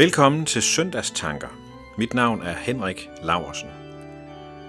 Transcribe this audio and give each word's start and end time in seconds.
Velkommen 0.00 0.46
til 0.46 0.62
Søndagstanker. 0.62 1.48
Mit 1.98 2.14
navn 2.14 2.42
er 2.42 2.54
Henrik 2.54 3.08
Laversen. 3.22 3.68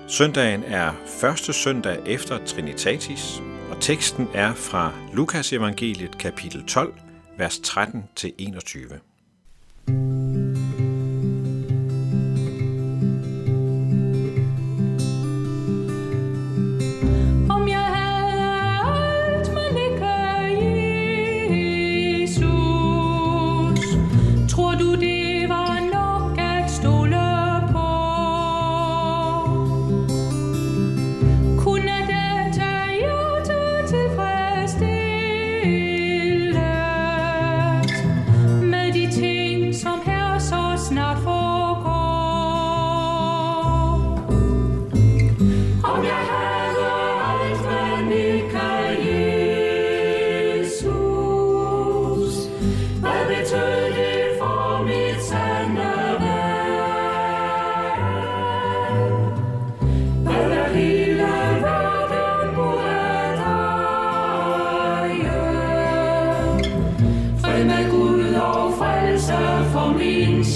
Søndagen 0.07 0.63
er 0.63 0.93
første 1.21 1.53
søndag 1.53 1.99
efter 2.05 2.45
Trinitatis, 2.45 3.41
og 3.69 3.81
teksten 3.81 4.27
er 4.33 4.53
fra 4.53 4.93
Lukas 5.13 5.53
evangeliet 5.53 6.17
kapitel 6.17 6.65
12, 6.67 6.93
vers 7.37 7.57
13-21. 7.57 9.10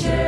Min 0.03 0.24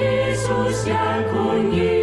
Jesus, 0.00 0.86
jeg 0.86 1.24
kun 1.32 1.72
Jesus. 1.72 1.95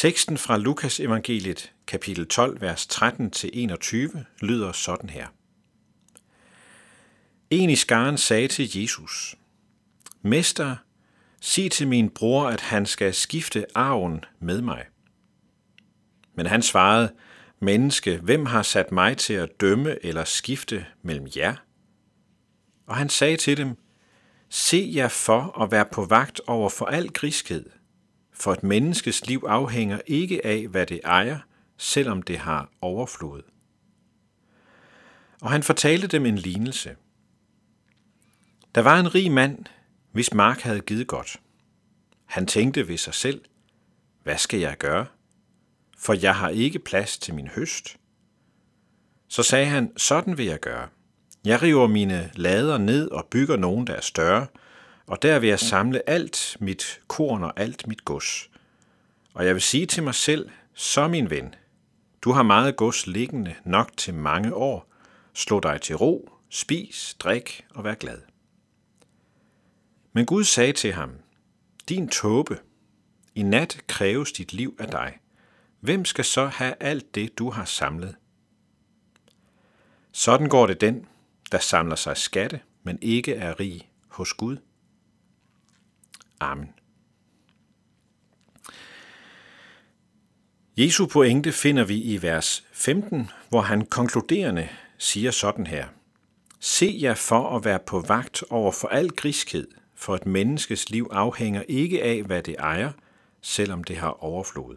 Teksten 0.00 0.38
fra 0.38 0.56
Lukas 0.56 1.00
evangeliet 1.00 1.72
kapitel 1.86 2.28
12, 2.28 2.60
vers 2.60 2.86
13-21 2.92 4.18
lyder 4.40 4.72
sådan 4.72 5.10
her. 5.10 5.26
En 7.50 7.70
i 7.70 7.76
skaren 7.76 8.18
sagde 8.18 8.48
til 8.48 8.78
Jesus, 8.78 9.36
Mester, 10.22 10.76
sig 11.40 11.70
til 11.70 11.88
min 11.88 12.10
bror, 12.10 12.48
at 12.48 12.60
han 12.60 12.86
skal 12.86 13.14
skifte 13.14 13.66
arven 13.74 14.24
med 14.38 14.62
mig. 14.62 14.84
Men 16.34 16.46
han 16.46 16.62
svarede, 16.62 17.14
Menneske, 17.60 18.18
hvem 18.18 18.46
har 18.46 18.62
sat 18.62 18.92
mig 18.92 19.16
til 19.16 19.34
at 19.34 19.60
dømme 19.60 20.04
eller 20.04 20.24
skifte 20.24 20.86
mellem 21.02 21.28
jer? 21.36 21.54
Og 22.86 22.96
han 22.96 23.08
sagde 23.08 23.36
til 23.36 23.56
dem, 23.56 23.76
Se 24.48 24.92
jer 24.94 25.08
for 25.08 25.62
at 25.62 25.70
være 25.70 25.86
på 25.92 26.04
vagt 26.04 26.40
over 26.46 26.68
for 26.68 26.86
al 26.86 27.08
griskhed, 27.08 27.79
for 28.40 28.52
et 28.52 28.62
menneskes 28.62 29.26
liv 29.26 29.44
afhænger 29.48 30.00
ikke 30.06 30.46
af, 30.46 30.68
hvad 30.68 30.86
det 30.86 31.00
ejer, 31.04 31.38
selvom 31.76 32.22
det 32.22 32.38
har 32.38 32.70
overflod. 32.80 33.42
Og 35.40 35.50
han 35.50 35.62
fortalte 35.62 36.06
dem 36.06 36.26
en 36.26 36.38
lignelse. 36.38 36.96
Der 38.74 38.80
var 38.80 39.00
en 39.00 39.14
rig 39.14 39.32
mand, 39.32 39.64
hvis 40.12 40.34
mark 40.34 40.60
havde 40.60 40.80
givet 40.80 41.06
godt. 41.06 41.40
Han 42.24 42.46
tænkte 42.46 42.88
ved 42.88 42.96
sig 42.96 43.14
selv, 43.14 43.44
hvad 44.22 44.38
skal 44.38 44.60
jeg 44.60 44.78
gøre? 44.78 45.06
For 45.98 46.14
jeg 46.14 46.36
har 46.36 46.48
ikke 46.48 46.78
plads 46.78 47.18
til 47.18 47.34
min 47.34 47.48
høst. 47.48 47.96
Så 49.28 49.42
sagde 49.42 49.66
han, 49.66 49.92
sådan 49.96 50.38
vil 50.38 50.46
jeg 50.46 50.60
gøre. 50.60 50.88
Jeg 51.44 51.62
river 51.62 51.86
mine 51.86 52.30
lader 52.34 52.78
ned 52.78 53.10
og 53.10 53.28
bygger 53.30 53.56
nogen, 53.56 53.86
der 53.86 53.94
er 53.94 54.00
større, 54.00 54.46
og 55.10 55.22
der 55.22 55.38
vil 55.38 55.48
jeg 55.48 55.60
samle 55.60 56.08
alt 56.08 56.56
mit 56.60 57.00
korn 57.08 57.42
og 57.42 57.60
alt 57.60 57.86
mit 57.86 58.04
gods. 58.04 58.50
Og 59.34 59.46
jeg 59.46 59.54
vil 59.54 59.62
sige 59.62 59.86
til 59.86 60.02
mig 60.02 60.14
selv, 60.14 60.50
så 60.74 61.08
min 61.08 61.30
ven, 61.30 61.54
du 62.22 62.32
har 62.32 62.42
meget 62.42 62.76
gods 62.76 63.06
liggende 63.06 63.54
nok 63.64 63.96
til 63.96 64.14
mange 64.14 64.54
år. 64.54 64.92
Slå 65.34 65.60
dig 65.60 65.80
til 65.80 65.96
ro, 65.96 66.30
spis, 66.48 67.16
drik 67.18 67.66
og 67.74 67.84
vær 67.84 67.94
glad. 67.94 68.18
Men 70.12 70.26
Gud 70.26 70.44
sagde 70.44 70.72
til 70.72 70.92
ham, 70.92 71.10
Din 71.88 72.08
tåbe, 72.08 72.58
i 73.34 73.42
nat 73.42 73.80
kræves 73.86 74.32
dit 74.32 74.52
liv 74.52 74.76
af 74.78 74.88
dig. 74.88 75.18
hvem 75.80 76.04
skal 76.04 76.24
så 76.24 76.46
have 76.46 76.74
alt 76.80 77.14
det, 77.14 77.38
du 77.38 77.50
har 77.50 77.64
samlet? 77.64 78.16
Sådan 80.12 80.48
går 80.48 80.66
det 80.66 80.80
den, 80.80 81.06
der 81.52 81.58
samler 81.58 81.96
sig 81.96 82.16
skatte, 82.16 82.60
men 82.82 82.98
ikke 83.02 83.34
er 83.34 83.60
rig 83.60 83.90
hos 84.08 84.32
Gud. 84.32 84.56
Amen. 86.40 86.68
Jesu 90.76 91.06
pointe 91.06 91.52
finder 91.52 91.84
vi 91.84 92.02
i 92.02 92.22
vers 92.22 92.64
15, 92.72 93.30
hvor 93.48 93.60
han 93.60 93.86
konkluderende 93.86 94.68
siger 94.98 95.30
sådan 95.30 95.66
her. 95.66 95.86
Se 96.60 96.98
jer 97.00 97.14
for 97.14 97.56
at 97.56 97.64
være 97.64 97.78
på 97.78 98.00
vagt 98.00 98.44
over 98.50 98.72
for 98.72 98.88
al 98.88 99.08
griskhed, 99.08 99.68
for 99.94 100.14
et 100.14 100.26
menneskes 100.26 100.90
liv 100.90 101.08
afhænger 101.12 101.62
ikke 101.68 102.02
af, 102.02 102.22
hvad 102.22 102.42
det 102.42 102.56
ejer, 102.58 102.92
selvom 103.40 103.84
det 103.84 103.96
har 103.96 104.24
overflod. 104.24 104.76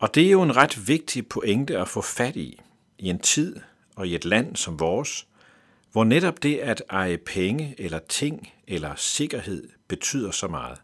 Og 0.00 0.14
det 0.14 0.26
er 0.26 0.30
jo 0.30 0.42
en 0.42 0.56
ret 0.56 0.88
vigtig 0.88 1.28
pointe 1.28 1.78
at 1.78 1.88
få 1.88 2.00
fat 2.00 2.36
i, 2.36 2.60
i 2.98 3.08
en 3.08 3.18
tid 3.18 3.56
og 3.96 4.08
i 4.08 4.14
et 4.14 4.24
land 4.24 4.56
som 4.56 4.80
vores, 4.80 5.26
hvor 5.92 6.04
netop 6.04 6.42
det 6.42 6.58
at 6.58 6.82
eje 6.90 7.18
penge 7.18 7.74
eller 7.78 7.98
ting 8.08 8.52
eller 8.68 8.94
sikkerhed 8.96 9.68
betyder 9.88 10.30
så 10.30 10.48
meget. 10.48 10.78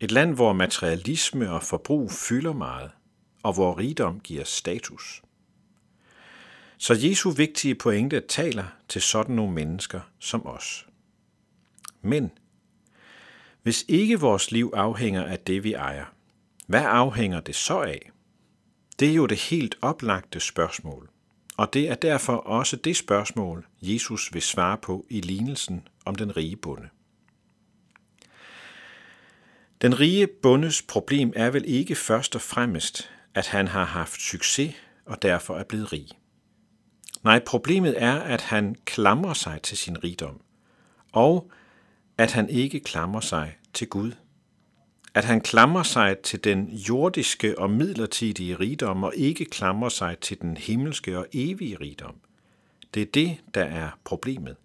Et 0.00 0.10
land, 0.10 0.34
hvor 0.34 0.52
materialisme 0.52 1.50
og 1.50 1.62
forbrug 1.62 2.10
fylder 2.10 2.52
meget, 2.52 2.90
og 3.42 3.52
hvor 3.52 3.78
rigdom 3.78 4.20
giver 4.20 4.44
status. 4.44 5.22
Så 6.78 6.94
Jesu 6.94 7.30
vigtige 7.30 7.74
pointe 7.74 8.20
taler 8.20 8.64
til 8.88 9.02
sådan 9.02 9.34
nogle 9.34 9.52
mennesker 9.52 10.00
som 10.18 10.46
os. 10.46 10.86
Men 12.02 12.30
hvis 13.62 13.84
ikke 13.88 14.20
vores 14.20 14.50
liv 14.50 14.72
afhænger 14.74 15.24
af 15.24 15.38
det, 15.38 15.64
vi 15.64 15.72
ejer, 15.72 16.04
hvad 16.66 16.84
afhænger 16.84 17.40
det 17.40 17.54
så 17.54 17.80
af? 17.80 18.10
Det 18.98 19.10
er 19.10 19.14
jo 19.14 19.26
det 19.26 19.38
helt 19.38 19.74
oplagte 19.82 20.40
spørgsmål, 20.40 21.10
og 21.56 21.72
det 21.72 21.88
er 21.88 21.94
derfor 21.94 22.32
også 22.32 22.76
det 22.76 22.96
spørgsmål, 22.96 23.66
Jesus 23.82 24.34
vil 24.34 24.42
svare 24.42 24.78
på 24.78 25.06
i 25.10 25.20
lignelsen 25.20 25.88
om 26.04 26.14
den 26.14 26.36
rige 26.36 26.56
bonde. 26.56 26.88
Den 29.82 30.00
rige 30.00 30.26
bundes 30.26 30.82
problem 30.82 31.32
er 31.36 31.50
vel 31.50 31.64
ikke 31.66 31.94
først 31.94 32.34
og 32.34 32.40
fremmest, 32.40 33.10
at 33.34 33.46
han 33.46 33.68
har 33.68 33.84
haft 33.84 34.20
succes 34.20 34.74
og 35.06 35.22
derfor 35.22 35.56
er 35.56 35.64
blevet 35.64 35.92
rig. 35.92 36.08
Nej, 37.24 37.38
problemet 37.46 38.02
er, 38.02 38.20
at 38.20 38.40
han 38.40 38.76
klamrer 38.84 39.34
sig 39.34 39.62
til 39.62 39.78
sin 39.78 40.04
rigdom, 40.04 40.40
og 41.12 41.50
at 42.18 42.32
han 42.32 42.48
ikke 42.48 42.80
klamrer 42.80 43.20
sig 43.20 43.56
til 43.74 43.88
Gud. 43.88 44.12
At 45.16 45.24
han 45.24 45.40
klamrer 45.40 45.82
sig 45.82 46.18
til 46.18 46.44
den 46.44 46.68
jordiske 46.68 47.58
og 47.58 47.70
midlertidige 47.70 48.54
rigdom, 48.54 49.04
og 49.04 49.12
ikke 49.16 49.44
klamrer 49.44 49.88
sig 49.88 50.18
til 50.18 50.40
den 50.40 50.56
himmelske 50.56 51.18
og 51.18 51.26
evige 51.32 51.76
rigdom. 51.80 52.14
Det 52.94 53.02
er 53.02 53.06
det, 53.06 53.36
der 53.54 53.64
er 53.64 53.90
problemet. 54.04 54.56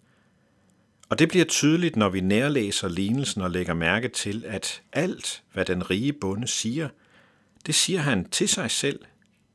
Og 1.08 1.18
det 1.18 1.28
bliver 1.28 1.44
tydeligt, 1.44 1.96
når 1.96 2.08
vi 2.08 2.20
nærlæser 2.20 2.88
lignelsen 2.88 3.40
og 3.42 3.50
lægger 3.50 3.74
mærke 3.74 4.08
til, 4.08 4.44
at 4.46 4.82
alt, 4.92 5.42
hvad 5.52 5.64
den 5.64 5.90
rige 5.90 6.12
bonde 6.12 6.46
siger, 6.46 6.88
det 7.66 7.74
siger 7.74 8.00
han 8.00 8.30
til 8.30 8.48
sig 8.48 8.70
selv 8.70 9.00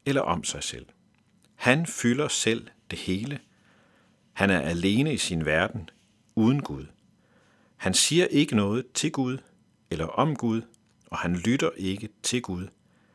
eller 0.06 0.22
om 0.22 0.44
sig 0.44 0.64
selv. 0.64 0.86
Han 1.56 1.86
fylder 1.86 2.28
selv 2.28 2.68
det 2.92 3.00
hele. 3.00 3.40
Han 4.34 4.50
er 4.50 4.60
alene 4.60 5.14
i 5.14 5.18
sin 5.18 5.46
verden, 5.46 5.90
uden 6.36 6.62
Gud. 6.62 6.86
Han 7.76 7.94
siger 7.94 8.26
ikke 8.26 8.56
noget 8.56 8.86
til 8.94 9.12
Gud 9.12 9.38
eller 9.90 10.06
om 10.06 10.36
Gud, 10.36 10.62
og 11.07 11.18
han 11.18 11.36
lytter 11.36 11.69
ikke 11.77 12.09
til 12.24 12.42
Gud. 12.42 12.68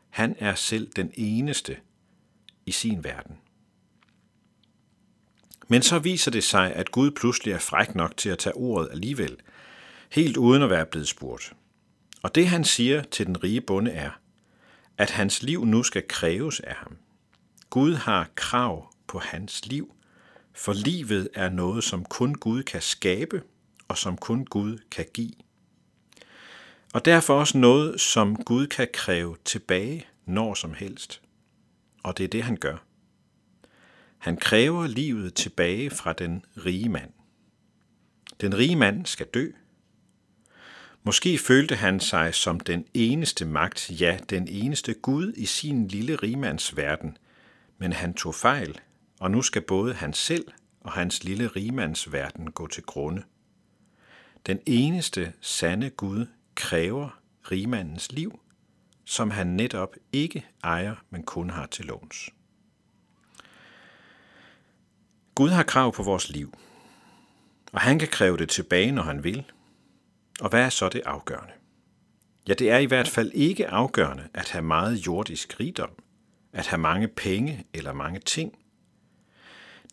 Han 0.09 0.35
er 0.39 0.55
selv 0.55 0.91
den 0.95 1.11
eneste 1.13 1.77
i 2.65 2.71
sin 2.71 3.03
verden. 3.03 3.37
Men 5.67 5.81
så 5.81 5.99
viser 5.99 6.31
det 6.31 6.43
sig, 6.43 6.73
at 6.73 6.91
Gud 6.91 7.11
pludselig 7.11 7.53
er 7.53 7.59
fræk 7.59 7.95
nok 7.95 8.17
til 8.17 8.29
at 8.29 8.39
tage 8.39 8.55
ordet 8.55 8.89
alligevel, 8.91 9.37
helt 10.11 10.37
uden 10.37 10.61
at 10.61 10.69
være 10.69 10.85
blevet 10.85 11.07
spurgt. 11.07 11.53
Og 12.23 12.35
det 12.35 12.47
han 12.47 12.63
siger 12.63 13.03
til 13.03 13.25
den 13.25 13.43
rige 13.43 13.61
bonde 13.61 13.91
er, 13.91 14.11
at 14.97 15.09
hans 15.09 15.43
liv 15.43 15.65
nu 15.65 15.83
skal 15.83 16.07
kræves 16.07 16.59
af 16.59 16.75
ham. 16.75 16.97
Gud 17.69 17.93
har 17.93 18.29
krav 18.35 18.93
på 19.07 19.19
hans 19.19 19.65
liv, 19.65 19.95
for 20.53 20.73
livet 20.73 21.29
er 21.33 21.49
noget, 21.49 21.83
som 21.83 22.05
kun 22.05 22.35
Gud 22.35 22.63
kan 22.63 22.81
skabe, 22.81 23.43
og 23.87 23.97
som 23.97 24.17
kun 24.17 24.45
Gud 24.45 24.77
kan 24.91 25.05
give. 25.13 25.33
Og 26.93 27.05
derfor 27.05 27.39
også 27.39 27.57
noget, 27.57 28.01
som 28.01 28.35
Gud 28.35 28.67
kan 28.67 28.87
kræve 28.93 29.37
tilbage 29.45 30.05
når 30.25 30.53
som 30.53 30.73
helst. 30.73 31.21
Og 32.03 32.17
det 32.17 32.23
er 32.23 32.27
det, 32.27 32.43
han 32.43 32.57
gør. 32.57 32.77
Han 34.17 34.37
kræver 34.37 34.87
livet 34.87 35.33
tilbage 35.33 35.89
fra 35.89 36.13
den 36.13 36.45
rige 36.65 36.89
mand. 36.89 37.11
Den 38.41 38.57
rige 38.57 38.75
mand 38.75 39.05
skal 39.05 39.25
dø. 39.25 39.47
Måske 41.03 41.37
følte 41.37 41.75
han 41.75 41.99
sig 41.99 42.33
som 42.33 42.59
den 42.59 42.85
eneste 42.93 43.45
magt, 43.45 44.01
ja, 44.01 44.19
den 44.29 44.47
eneste 44.47 44.93
Gud 44.93 45.33
i 45.35 45.45
sin 45.45 45.87
lille 45.87 46.15
rimands 46.15 46.77
verden, 46.77 47.17
men 47.77 47.93
han 47.93 48.13
tog 48.13 48.35
fejl, 48.35 48.79
og 49.19 49.31
nu 49.31 49.41
skal 49.41 49.61
både 49.61 49.93
han 49.93 50.13
selv 50.13 50.47
og 50.81 50.91
hans 50.91 51.23
lille 51.23 51.47
rimands 51.47 52.11
verden 52.11 52.51
gå 52.51 52.67
til 52.67 52.83
grunde. 52.83 53.23
Den 54.45 54.59
eneste 54.65 55.33
sande 55.41 55.89
Gud 55.89 56.25
kræver 56.55 57.19
rigmandens 57.51 58.11
liv, 58.11 58.39
som 59.05 59.31
han 59.31 59.47
netop 59.47 59.95
ikke 60.11 60.45
ejer, 60.63 60.95
men 61.09 61.23
kun 61.23 61.49
har 61.49 61.65
til 61.65 61.85
låns. 61.85 62.29
Gud 65.35 65.49
har 65.49 65.63
krav 65.63 65.93
på 65.93 66.03
vores 66.03 66.29
liv, 66.29 66.53
og 67.71 67.81
han 67.81 67.99
kan 67.99 68.07
kræve 68.07 68.37
det 68.37 68.49
tilbage, 68.49 68.91
når 68.91 69.03
han 69.03 69.23
vil. 69.23 69.43
Og 70.41 70.49
hvad 70.49 70.61
er 70.61 70.69
så 70.69 70.89
det 70.89 71.01
afgørende? 71.05 71.53
Ja, 72.47 72.53
det 72.53 72.71
er 72.71 72.77
i 72.77 72.85
hvert 72.85 73.07
fald 73.07 73.31
ikke 73.33 73.67
afgørende 73.67 74.27
at 74.33 74.49
have 74.49 74.61
meget 74.61 74.95
jordisk 75.07 75.59
rigdom, 75.59 75.91
at 76.53 76.67
have 76.67 76.79
mange 76.79 77.07
penge 77.07 77.65
eller 77.73 77.93
mange 77.93 78.19
ting. 78.19 78.57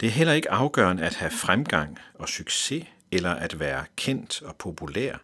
Det 0.00 0.06
er 0.06 0.10
heller 0.10 0.32
ikke 0.32 0.50
afgørende 0.50 1.02
at 1.02 1.14
have 1.14 1.30
fremgang 1.30 1.98
og 2.14 2.28
succes 2.28 2.86
eller 3.12 3.30
at 3.30 3.60
være 3.60 3.84
kendt 3.96 4.42
og 4.42 4.56
populær. 4.56 5.16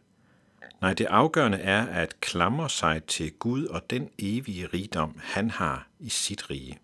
Nej, 0.80 0.94
det 0.94 1.04
afgørende 1.04 1.58
er 1.58 1.86
at 1.86 2.20
klamre 2.20 2.70
sig 2.70 3.04
til 3.04 3.32
Gud 3.32 3.64
og 3.64 3.90
den 3.90 4.10
evige 4.18 4.66
rigdom, 4.66 5.18
han 5.22 5.50
har 5.50 5.88
i 5.98 6.08
sit 6.08 6.50
rige. 6.50 6.78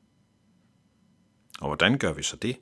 Og 1.61 1.67
hvordan 1.67 1.99
gør 1.99 2.13
vi 2.13 2.23
så 2.23 2.37
det? 2.37 2.57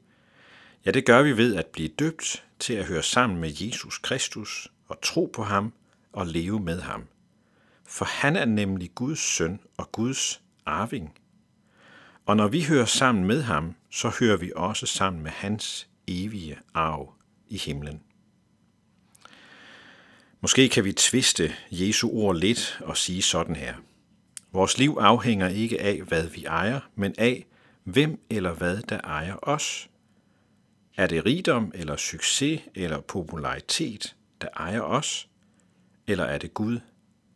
Ja, 0.87 0.91
det 0.91 1.07
gør 1.07 1.23
vi 1.23 1.37
ved 1.37 1.57
at 1.57 1.67
blive 1.67 1.89
døbt 1.89 2.45
til 2.59 2.73
at 2.75 2.85
høre 2.85 3.03
sammen 3.03 3.41
med 3.41 3.53
Jesus 3.61 3.99
Kristus 3.99 4.69
og 4.89 5.01
tro 5.03 5.31
på 5.35 5.43
ham 5.43 5.73
og 6.13 6.27
leve 6.27 6.61
med 6.61 6.81
ham. 6.81 7.05
For 7.87 8.05
han 8.05 8.37
er 8.37 8.45
nemlig 8.45 8.91
Guds 8.95 9.19
søn 9.19 9.61
og 9.77 9.93
Guds 9.93 10.43
arving. 10.67 11.19
Og 12.27 12.37
når 12.37 12.49
vi 12.49 12.63
hører 12.63 12.85
sammen 12.85 13.25
med 13.25 13.43
ham, 13.43 13.75
så 13.91 14.13
hører 14.21 14.37
vi 14.37 14.53
også 14.57 14.87
sammen 14.87 15.23
med 15.23 15.31
hans 15.31 15.89
evige 16.07 16.59
arv 16.75 17.15
i 17.49 17.57
himlen. 17.57 18.03
Måske 20.41 20.69
kan 20.69 20.85
vi 20.85 20.93
tviste 20.93 21.53
Jesu 21.71 22.11
ord 22.11 22.37
lidt 22.37 22.81
og 22.85 22.97
sige 22.97 23.23
sådan 23.23 23.57
her. 23.57 23.75
Vores 24.53 24.79
liv 24.79 24.97
afhænger 25.01 25.49
ikke 25.49 25.81
af, 25.81 26.03
hvad 26.03 26.27
vi 26.27 26.45
ejer, 26.45 26.81
men 26.95 27.15
af, 27.19 27.47
hvem 27.85 28.21
eller 28.31 28.53
hvad 28.53 28.83
der 28.83 29.01
ejer 29.01 29.37
os. 29.43 29.91
Er 30.97 31.07
det 31.07 31.27
rigdom 31.27 31.73
eller 31.75 31.97
succes 31.97 32.61
eller 32.75 33.01
popularitet, 33.01 34.17
der 34.41 34.49
ejer 34.57 34.81
os? 34.81 35.29
Eller 36.07 36.25
er 36.25 36.39
det 36.39 36.55
Gud, 36.55 36.81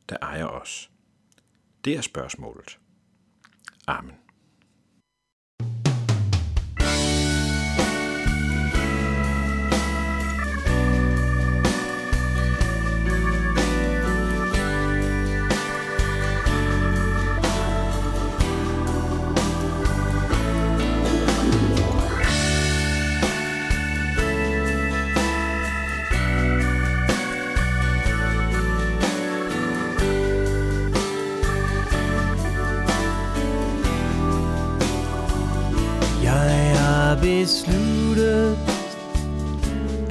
der 0.08 0.16
ejer 0.22 0.46
os? 0.46 0.90
Det 1.84 1.96
er 1.96 2.00
spørgsmålet. 2.00 2.78
Amen. 3.86 4.23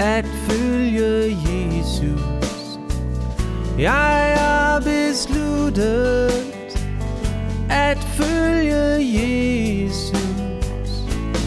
At 0.03 0.25
følge 0.25 1.37
Jesus. 1.49 2.79
Jeg 3.77 4.35
har 4.37 4.79
besluttet 4.79 6.31
at 7.69 7.97
følge 7.97 8.83
Jesus. 9.21 10.19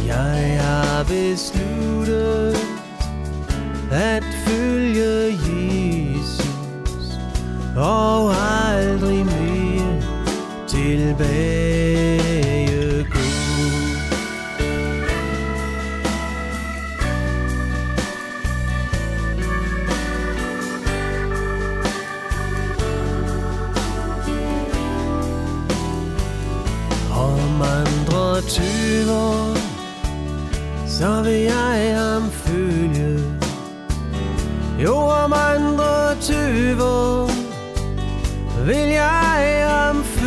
Jeg 0.07 0.61
har 0.63 1.03
besluttet 1.05 2.57
at 3.93 4.25
følge 4.47 5.39
Jesus 5.49 6.47
og 7.77 8.35
aldrig 8.75 9.27
mere 9.27 10.03
tilbage 10.69 11.66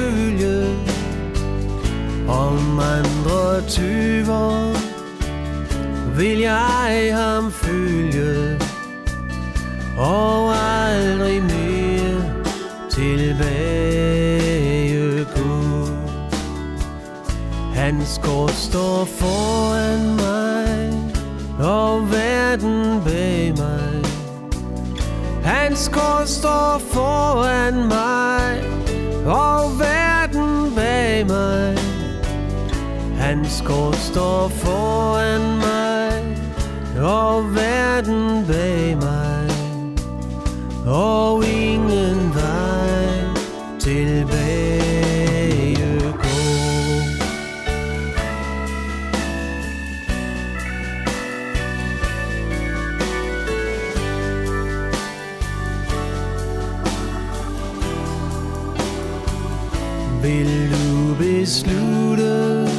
ham 0.10 0.18
følge. 0.18 0.78
Om 2.28 2.80
andre 2.80 3.62
tøver, 3.68 4.78
vil 6.18 6.40
jeg 6.40 7.12
ham 7.16 7.52
følge. 7.52 8.60
Og 9.98 10.56
aldrig 10.56 11.44
mere 11.44 12.24
tilbage 12.92 13.26
gå. 15.36 15.88
Hans 17.74 18.20
kors 18.24 18.52
står 18.52 19.06
foran 19.06 20.16
mig, 20.16 20.94
og 21.60 22.12
verden 22.12 23.02
bag 23.06 23.54
mig. 23.58 24.04
Hans 25.44 25.88
kors 25.94 26.30
står 26.30 26.82
foran 26.94 27.88
mig, 27.88 28.64
og 29.26 29.80
verden 29.80 29.99
bag 31.20 31.28
mig. 31.28 31.78
Hans 33.18 33.62
kort 33.66 33.96
står 33.96 34.48
foran 34.48 35.58
mig, 35.58 36.38
og 37.02 37.56
verden 37.56 38.46
bag 38.48 38.98
mig. 38.98 39.50
Og 40.88 41.46
ingen 41.46 42.34
vej 42.34 43.10
tilbage 43.80 45.78
gå. 46.14 46.28
Vil 60.22 60.79
du 61.50 61.54
beslutte 61.54 62.70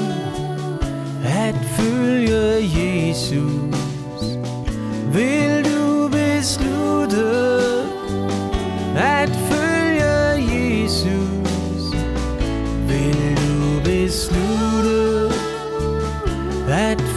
at 1.24 1.54
følge 1.54 2.70
Jesus? 2.78 4.22
Vil 5.12 5.64
du 5.64 6.08
beslutte 6.08 7.24
at 8.96 9.30
følge 9.30 10.54
Jesus? 10.54 11.94
Vil 12.88 13.36
du 13.36 13.80
beslutte 13.84 15.34
at 16.68 17.09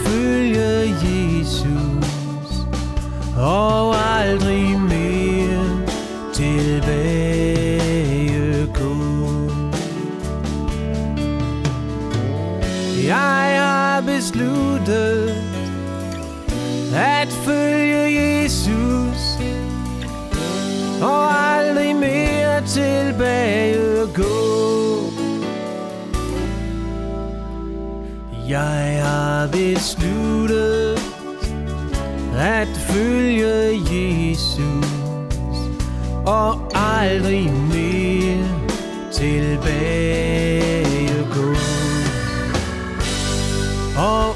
tilbage 22.66 24.02
at 24.02 24.14
gå 24.14 24.54
Jeg 28.48 29.00
har 29.04 29.46
besluttet 29.46 30.98
at 32.36 32.68
følge 32.68 33.80
Jesus 33.90 34.88
og 36.26 36.60
aldrig 36.74 37.52
mere 37.52 38.48
tilbage 39.12 40.74
gå. 41.34 41.54
Og 43.98 44.33